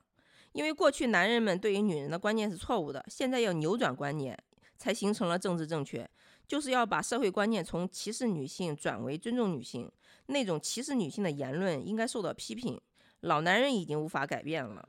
[0.52, 4.38] 因为过去男人们对于女人的观念是错误的，现在要扭转观念，
[4.76, 6.06] 才形成了政治正确。
[6.46, 9.90] 就是要把社会观念从歧视女性转为尊重女性。
[10.32, 12.80] 那种歧视女性的言论应该受到批评。
[13.20, 14.88] 老男人已经无法改变了，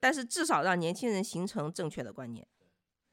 [0.00, 2.46] 但是至少让年轻人形成正确的观念。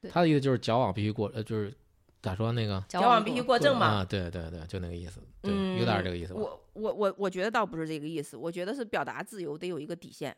[0.10, 1.74] 他的意思就是矫枉必须过，呃，就是
[2.22, 3.86] 咋说那个矫矫枉必须过正嘛。
[3.88, 6.40] 啊，对对对，就那个意思，对，嗯，有点这个意思吧。
[6.40, 10.34] 我我我我觉得倒不是这个意思，我觉得是表达自由得有一个底线。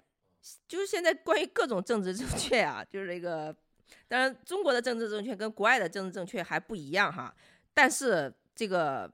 [0.68, 3.56] 就是现在关于各种政治正确啊，就是这个，
[4.08, 7.36] 当然中国的政治正确跟国外的政治正确还不一样哈，
[7.74, 9.12] 但是这个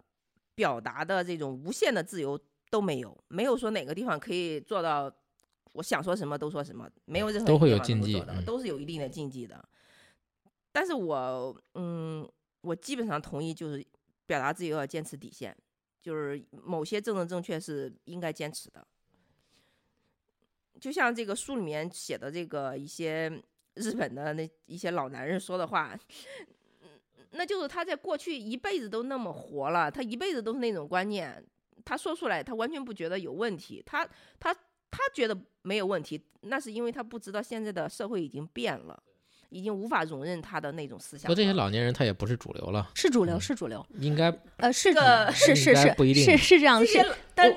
[0.56, 2.40] 表达的这种无限的自由。
[2.72, 5.14] 都没有，没有说哪个地方可以做到，
[5.74, 9.68] 我想说什么都说什么，没有任何都会有禁忌的，都是有一定的禁忌的。
[10.72, 12.26] 但是我，嗯，
[12.62, 13.86] 我基本上同意，就是
[14.26, 15.54] 表达自由要坚持底线，
[16.02, 18.88] 就是某些政治正确是应该坚持的。
[20.80, 23.30] 就像这个书里面写的这个一些
[23.74, 25.94] 日本的那一些老男人说的话，
[27.32, 31.44] 那就是他在过去一辈子都那么活了，他一辈子都是那种观念。
[31.84, 34.08] 他说出来，他完全不觉得有问题，他
[34.40, 39.02] 他他觉得没有问题，那是因为他不知道现在的社会已经变了，
[39.50, 41.28] 已经无法容忍他的那种思想。
[41.28, 47.52] 说这些老年人他也不是主流了，是主流，是主流，应该呃是个是是是不一定是是这样的，是但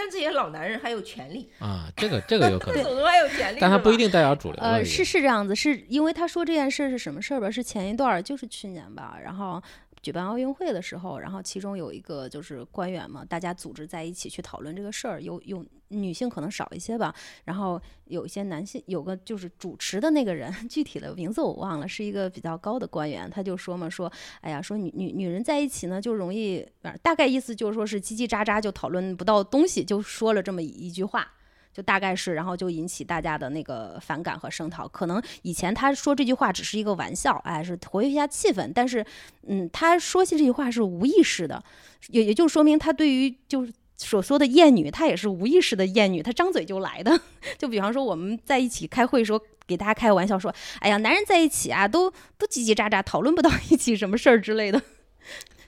[0.00, 4.58] 但这些老男人还有权利啊，这个这个有可能， 手中还有权利，但他不一定代表主流。
[4.62, 7.50] 呃，是是这样子，是因为他说这件事是什么事儿吧？
[7.50, 9.62] 是前一段就是去年吧，然后。
[10.02, 26.66] 举办奥运会的时候，然后其中有一个就是官员嘛，大家组织在一起去讨论这个事儿，有有女性可能少一些吧，然后有一些男性，有个就是主持的那个人， 具体的名字我忘了，是一个比较高的官员，他就说嘛，说，哎呀，说女女女人在一起呢就容易，
[27.02, 31.26] 大概意思就是说是叽叽喳喳就讨论不到东西，就说了这么一句话。
[31.72, 34.88] 就大概是，然后就引起大家的那个反感和声讨。
[34.88, 38.72] 可能以前他说这句话只是一个玩笑，哎，是活跃一下气氛。
[38.74, 39.06] 但是，
[39.46, 41.62] 嗯，他说起这句话是无意识的，
[42.08, 47.20] 也也就说明他对于就是所说的厌女，她也是无意识的厌女，她张嘴就来的。
[47.58, 54.80] 就比方说我们在一起开会时候，给大家开个玩笑说，哎呀，男人在一起啊，都都叽叽喳喳，讨论不到一起什么事儿之类的。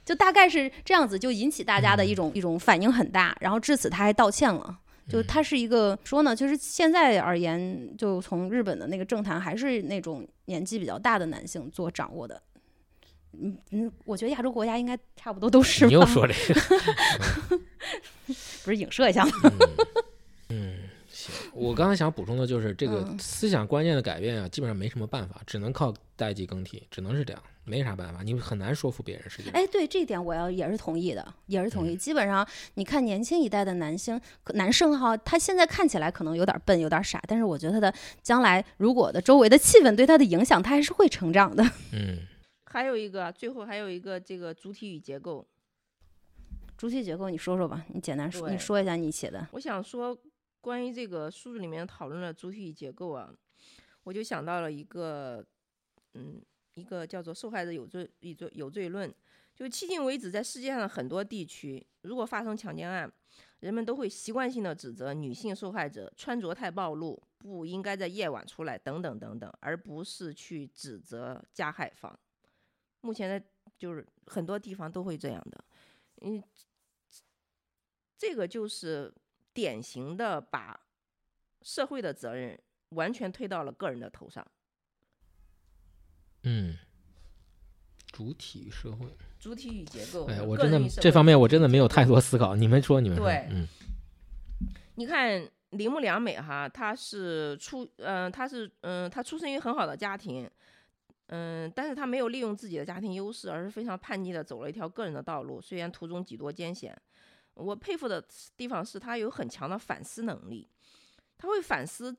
[0.04, 3.36] 就大概是这样子，就引起大家的一种一种反应很大。
[3.40, 4.78] 然后至此他还道歉了。
[5.08, 12.40] 就他是一个说呢，就是现在而言，就从日本的那个政坛，还是那种年纪比较大的男性做掌握的。
[13.32, 15.86] 嗯嗯，我觉得亚洲国家应该差不多都是。
[15.86, 16.60] 你又说这个，
[18.64, 19.32] 不是影射一下吗？
[20.50, 21.34] 嗯，行。
[21.54, 27.42] 我刚才想补充的就是这个思想观念的改变啊，基本上没什么办法，只能靠代际更替，只能是这样。
[27.64, 29.30] 没啥办法，你很难说服别人。
[29.30, 31.94] 实际哎，对这一点我要也是同意的，也是同意。
[31.94, 34.20] 基本上你看年轻一代的男性
[34.54, 41.62] 男生哈，他现在看起来可能有点笨，有点傻，但是我觉得他的将来如果的周围的气氛对他的影响，他还是会成长的。
[41.94, 42.18] 嗯，
[42.72, 45.46] 还有一个，最后还有一个这个主体与结构。
[46.76, 49.46] 主体结构，你说说吧，你简单说，你说一下你写的。
[49.52, 50.18] 我想说
[50.60, 53.32] 关于这个书里面讨论的主体与结构啊，
[54.02, 55.44] 我就想到了一个，
[56.14, 56.42] 嗯。
[56.74, 59.14] 一个叫做受害者有罪有罪有罪论，
[59.54, 63.12] 就迄今为止，在世界上很多地区，如果发生强奸案，
[63.60, 72.18] 人们都会习惯性的指责女性受害者穿着太暴露，不应该在夜晚出来等等等等，而不是去指责加害方。
[73.02, 73.46] 目前的，
[73.78, 75.64] 就是很多地方都会这样的，
[76.22, 76.42] 嗯，
[78.16, 79.12] 这个就是
[79.52, 80.80] 典型的把
[81.62, 82.58] 社会的责任
[82.90, 84.46] 完全推到了个人的头上。
[86.44, 86.76] 嗯，
[88.10, 89.06] 主体与社会，
[89.38, 90.26] 主体与结构。
[90.26, 92.56] 哎，我真的这方面我真的没有太多思考。
[92.56, 93.66] 你们说，你们对，嗯，
[94.96, 100.50] 你看铃木良美哈，她是出，嗯，她是，嗯，她出生于很好的家庭，
[101.34, 105.60] 嗯，但是他没有利用自己的家庭优势，而是非常叛逆的走了一条个人的道路。
[105.60, 106.94] 虽然途中几多艰险，
[107.54, 108.22] 我佩服的
[108.56, 110.68] 地方是他有很强的反思能力，
[111.38, 112.14] 他会反思。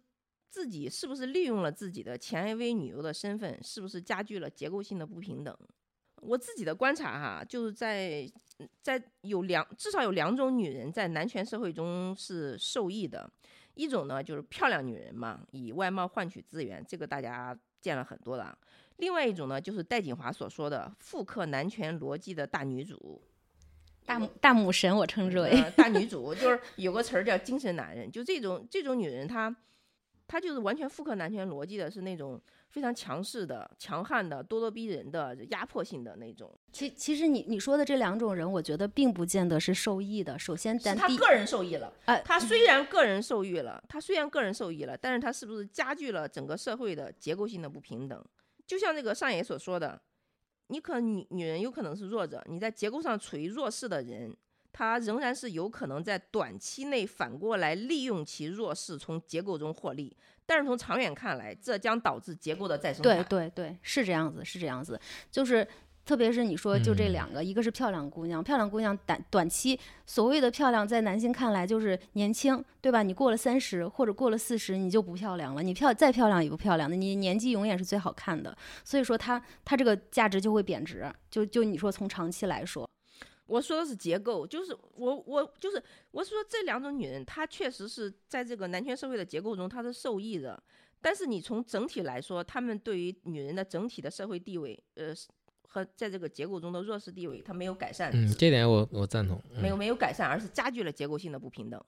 [0.50, 5.58] 自己是不是利用了自己的前 AV 女优的身份，是不是加剧了结构性的不平等？
[6.22, 8.32] 我自己的观察哈，就是在
[8.80, 13.28] 在有两至少有两种女人在男权社会中是受益的，
[13.74, 18.56] 一种呢就是漂亮女人嘛，以外貌换取资源，这个大家见了很多了；
[18.98, 23.22] 另外一种呢就是戴锦华所说的复刻男权逻辑的大女主，
[24.06, 29.56] 大大母神，我称之为大女主，就是有个词儿叫精神男人，就这种这种女人她。
[30.26, 36.52] 她就是完全复刻男权逻辑的，是那种非常强势的、强悍的、咄咄逼人的、压迫性的那种。
[36.72, 40.40] 其其实你你说的这两种人，我觉得并不见得是受益的。
[40.40, 41.94] 首先，他个人受益了。
[42.06, 48.26] 呃，他虽然个人受益了，他虽然个人受益了，但是他是不是加剧了整个社会的结构性的不平等？
[48.66, 50.02] 就像那个上野所说的，
[50.68, 54.36] 你可女女人有可能是弱者，你在结构上处于弱势的人，
[54.72, 60.16] 他仍然是有可能在短期内反过来利用其弱势，从结构中获利。
[60.46, 63.24] 但是从长远看来，这将导致结构的再生对。
[63.24, 65.00] 对对，是这样子，是这样子，
[65.32, 65.68] 就是。
[66.06, 73.04] 特别是你说就这嗯两个，一个是漂亮姑娘，漂亮姑娘短短期所谓的漂亮，在男性看来就是年轻，对吧？
[73.04, 75.64] 你过了三十或者过了四十，你就不漂亮了。
[75.64, 78.56] 你漂再漂亮也不漂亮的，你年纪永远是最好看的。
[78.84, 81.10] 所以说它它这个价值就会贬值。
[81.32, 82.90] 就就你说从长期来说，
[83.46, 85.82] 我说的是结构，就是我我就是
[86.12, 90.62] 我是说这两种女人，她确实是在这个男权社会的结构中，她是受益的。
[91.02, 95.14] 但是你从整体来说，她们对于女人的整体的社会地位，呃，
[95.74, 99.42] 和在这个结构中的弱势地位，它没有改善，嗯，这点我我赞同。
[99.56, 101.82] 嗯没有没有改善，而是加剧了结构性的不平等。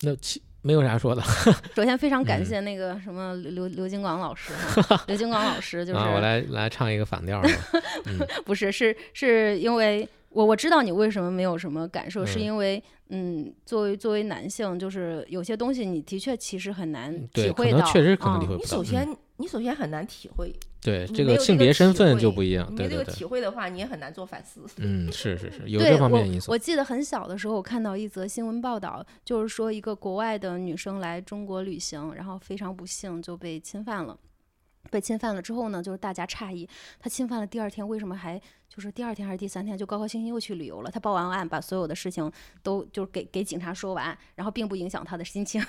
[0.00, 1.22] 那其没有啥说的
[1.76, 4.52] 首先非常感嗯谢那个什么刘刘刘金广老师，
[5.06, 7.48] 刘金广老师就是、啊，我来来唱一个反调吧。
[8.06, 18.64] 嗯不是，是是因为我我知道你为什么没有什么感受，是嗯因为嗯，作为作为男性，就是有些东西你的确其实很难体对，可会到，能确实可能体会不到。
[18.64, 19.06] 你首先
[19.42, 22.64] 你首先很难体会，对你没有这个性别身份就不一样。
[22.70, 24.64] 你没这个体会的话，你也很难做反思。
[24.76, 26.56] 嗯，是是是， 有这方面的因素我。
[26.56, 34.16] 记得很小的时候，我看到一则新闻报道，就是说一个国外的女生来中国旅行，然后非常不幸就被侵犯了。
[34.90, 36.68] 被侵犯了之后呢，就是大家诧异，
[37.00, 40.90] 她侵犯了第二天为什么还就是第二天还是第三天就高高兴兴又去旅游了？
[40.90, 42.30] 她报完案，把所有的事情
[42.62, 45.60] 都就是给给警察说完，然后并不影响她的心情。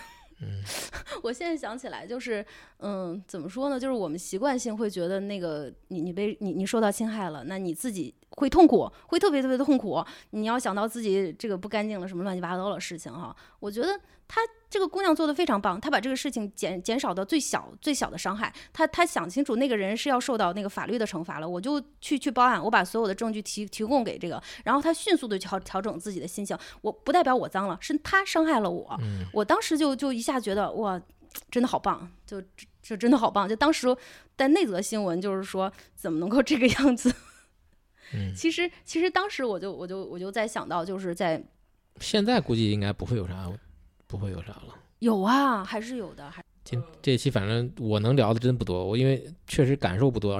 [0.41, 0.61] 嗯
[1.23, 2.45] 我现在想起来，就是，
[2.79, 3.79] 嗯，怎么说呢？
[3.79, 10.03] 就是我们习惯性会觉得那个你你被你你受到侵害了，那你自己会痛苦，会特别特别的痛苦。
[10.31, 13.99] 你要想到自己这个不干净了什么乱七八糟的事情哈，我觉得
[14.33, 18.51] 她这个姑娘做的非常棒，她把这个事情减减少到最小最小的伤害。
[18.73, 26.57] 她她想清楚那个人是要受到那个法律的惩罚了，我就去去报案，我把所有的证据提提供给这个，然后她迅速的调调整自己的心情。
[26.81, 28.97] 我不代表我脏了，是她伤害了我。
[29.01, 30.99] 嗯我当时就就一下觉得哇，
[31.51, 32.41] 真的好棒，就
[32.81, 33.47] 就真的好棒。
[33.47, 33.95] 就当时，
[34.35, 37.13] 在那则新闻就是说，怎么能够这个样子？
[38.15, 41.43] 嗯，其实其实当时我就我就我就在想到，就是在
[41.99, 43.47] 现在估计应该不会有啥，
[44.13, 44.75] 不会有啥了。
[44.99, 50.39] 有啊，还是有的，还今这期反正我能聊的真不多，我因为确实感受不多。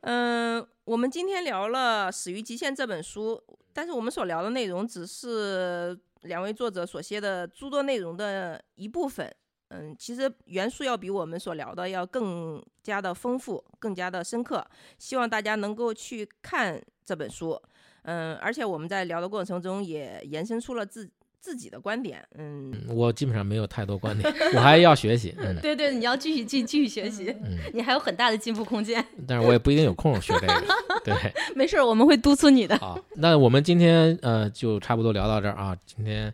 [0.00, 3.38] 嗯， 我们今天聊了《始于极限》这本书，
[3.74, 9.30] 但是我们所聊的内容只是两位作者所写的诸多内容的一部分。
[9.68, 14.66] 嗯，其实元素要比我们所聊的要更加的丰富，更加的深刻。
[14.98, 17.60] 希望大家能够去看这本书。
[18.02, 21.08] 嗯，而且我们在聊的过程中也延伸出了自
[21.40, 22.24] 自己的观点。
[22.36, 25.34] 嗯，嗯我基本上没有太多观点，我还要学习。
[25.38, 29.04] 嗯对对，你要继续继继续学习，嗯，你还有很大的进步空间。
[29.26, 30.64] 但是我也不一定有空学这个。
[31.04, 31.14] 对，
[31.56, 32.76] 没事儿，我们会督促你的。
[32.78, 35.76] 好，那我们今天呃就差不多聊到这儿啊。
[35.86, 36.32] 今天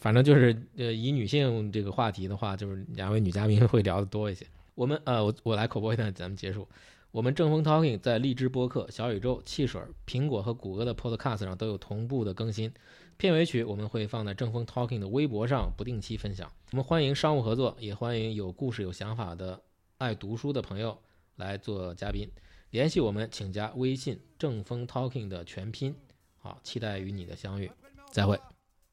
[0.00, 4.46] 反正就是呃以女性这个话题的话，就是两位女嘉宾会聊的多一些。
[4.74, 6.66] 我们呃我我来口播一段，咱们结束。
[7.12, 12.70] 我们正风 Talking 在荔枝播客、小宇宙、汽水、苹果和谷歌的 Podcast 上都有同步的更新。
[13.18, 16.52] 片尾曲我们会放在正风 Talking 的微博上不定期分享。
[16.72, 19.62] 我们欢迎商务合作，也欢迎有故事、有想法的
[19.96, 20.98] 爱读书的朋友
[21.36, 22.30] 来做嘉宾。
[22.70, 25.94] 联系我们，请加微信“正风 Talking” 的全拼。
[26.36, 27.70] 好，期待与你的相遇，
[28.10, 28.38] 再会。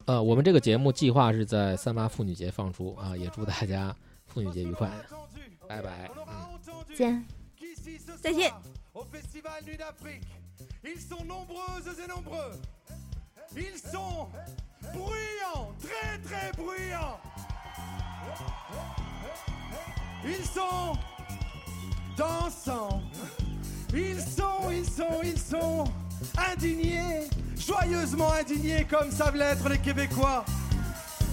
[0.05, 3.93] 呃，我们这个节目计划是在三八妇女节放出啊，也祝大家
[4.25, 4.89] 妇女节愉快，
[5.67, 6.09] 拜拜。
[6.15, 6.95] 嗯。
[6.95, 7.25] 见。
[8.21, 8.53] 再见。
[13.55, 14.27] Ils sont
[14.93, 17.19] bruyants, très très bruyants.
[20.25, 20.97] Ils sont
[22.17, 23.01] dansants.
[23.93, 25.83] Ils sont, ils sont, ils sont
[26.51, 27.27] indignés,
[27.57, 30.45] joyeusement indignés comme savent l'être les Québécois.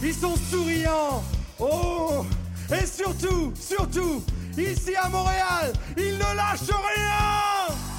[0.03, 1.23] Ils sont souriants.
[1.59, 2.25] Oh
[2.71, 4.23] Et surtout, surtout,
[4.59, 7.90] ici à Montréal, ils ne lâchent rien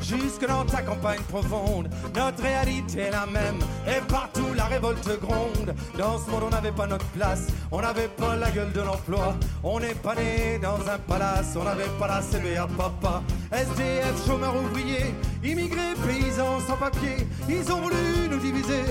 [0.00, 1.88] Jusque dans ta campagne profonde.
[2.14, 5.74] Notre réalité est la même Et partout la révolte gronde.
[5.98, 9.34] Dans ce monde on n'avait pas notre place On n'avait pas la gueule de l'emploi.
[9.62, 13.22] On n'est pas né dans un palace On n'avait pas la CBA papa.
[13.52, 17.26] SDF, chômeurs ouvriers Immigrés, paysans sans papier.
[17.48, 18.84] Ils ont voulu nous diviser.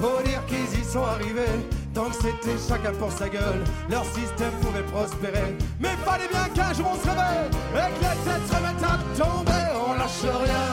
[0.00, 1.60] Faut dire qu'ils y sont arrivés
[1.94, 5.56] Tant que c'était chacun pour sa gueule, leur système pouvait prospérer.
[5.78, 8.98] Mais fallait bien qu'un jour on se réveille et que les têtes se remettent à
[9.22, 9.64] tomber.
[9.86, 10.66] On lâche rien,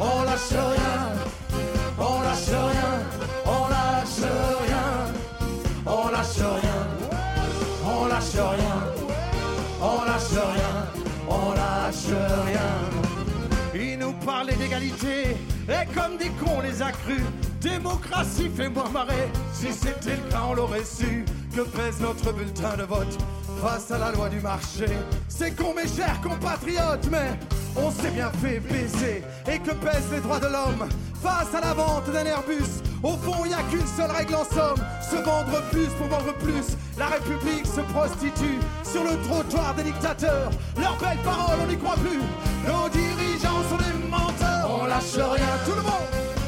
[0.00, 1.12] on lâche rien,
[1.98, 2.90] on lâche rien,
[3.44, 4.22] on lâche
[4.66, 4.86] rien,
[5.84, 6.80] on lâche rien,
[7.84, 8.78] on lâche rien,
[9.82, 10.72] on lâche rien,
[11.28, 12.12] on lâche
[12.46, 12.70] rien.
[13.74, 15.36] Ils nous parlaient d'égalité
[15.68, 17.24] et comme des cons on les a crus.
[17.64, 19.32] Démocratie fait-moi marrer.
[19.54, 21.24] Si c'était le cas, on l'aurait su.
[21.56, 23.16] Que pèse notre bulletin de vote
[23.62, 24.84] face à la loi du marché?
[25.28, 27.38] C'est con, mes chers compatriotes, mais
[27.74, 29.24] on s'est bien fait baiser.
[29.50, 30.86] Et que pèsent les droits de l'homme
[31.22, 32.82] face à la vente d'un Airbus?
[33.02, 36.34] Au fond, il n'y a qu'une seule règle en somme se vendre plus pour vendre
[36.34, 36.76] plus.
[36.98, 40.50] La République se prostitue sur le trottoir des dictateurs.
[40.78, 42.20] Leurs belles paroles, on n'y croit plus.
[42.68, 44.68] Nos dirigeants sont des menteurs.
[44.82, 46.23] On lâche rien, tout le monde.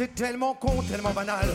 [0.00, 1.46] C'est tellement con, tellement banal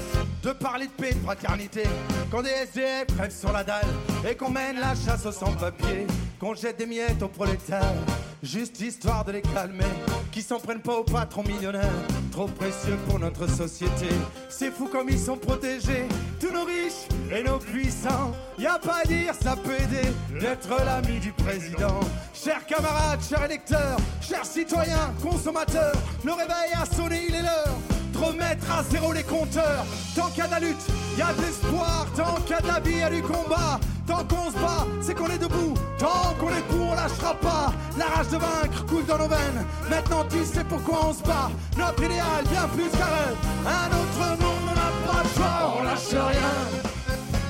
[0.43, 1.81] de parler de paix, de fraternité.
[2.29, 3.87] Quand des SDF crèvent sur la dalle
[4.29, 6.05] et qu'on mène la chasse aux sans-papiers,
[6.39, 7.95] qu'on jette des miettes aux prolétaires,
[8.43, 9.83] juste histoire de les calmer.
[10.31, 11.89] Qui s'en prennent pas aux patrons millionnaires,
[12.31, 14.09] trop précieux pour notre société.
[14.47, 16.05] C'est fou comme ils sont protégés,
[16.39, 18.31] tous nos riches et nos puissants.
[18.59, 21.99] Y a pas à dire, ça peut aider d'être l'ami du président.
[22.31, 28.66] Chers camarades, chers électeurs, chers citoyens, consommateurs, le réveil a sonné, il est l'heure remettre
[28.72, 29.86] à zéro les compteurs.
[30.16, 32.07] Tant qu'il y a de la lutte, il y a de l'espoir.
[32.16, 33.80] Tant qu'il y a de la vie, il y a du combat.
[34.07, 35.74] Tant qu'on se bat, c'est qu'on est debout.
[35.97, 37.74] Tant qu'on est debout, on lâchera pas.
[37.97, 39.66] La rage de vaincre coule dans nos veines.
[39.89, 41.49] Maintenant, tu sais pourquoi on se bat.
[41.78, 43.38] Notre idéal, bien plus qu'un rêve.
[43.66, 45.74] Un autre monde, on n'a pas de choix.
[45.80, 46.53] On lâche rien.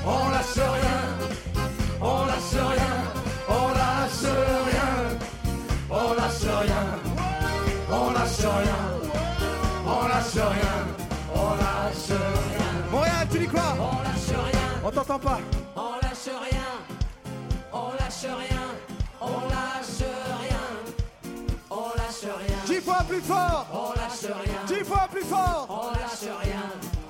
[0.06, 1.00] On lâche rien.
[2.00, 2.94] On lâche rien.
[3.48, 4.34] On lâche
[4.70, 4.86] rien.
[5.90, 6.84] On lâche rien.
[7.90, 8.95] On lâche rien.
[15.18, 15.40] T'entend pas.
[15.76, 16.60] on lâche rien,
[17.72, 18.62] on lâche rien,
[19.20, 20.04] on lâche
[20.40, 20.64] rien,
[21.70, 23.66] on lâche rien, Dix fois plus fort.
[23.72, 25.66] on lâche rien, Dix fois plus fort.
[25.68, 26.62] on lâche rien,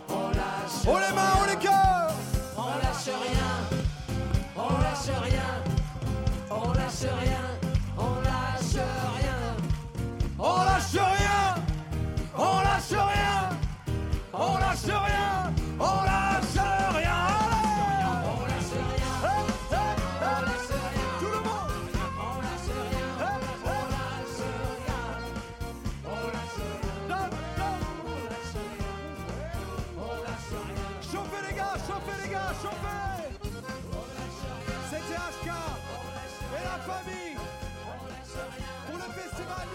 [0.09, 2.15] on lâche On les mains, on les cœurs.
[2.57, 3.79] on lâche rien,
[4.57, 5.51] on lâche rien,
[6.51, 7.45] on lâche rien,
[7.99, 8.85] on lâche
[9.19, 9.57] rien,
[10.39, 11.16] On lâche rien.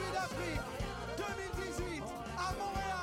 [0.02, 0.62] Nuit d'Afrique
[1.18, 2.04] 2018
[2.38, 3.01] à Montréal.